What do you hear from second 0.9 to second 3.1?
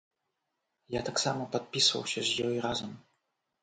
Я таксама падпісваўся з ёй разам.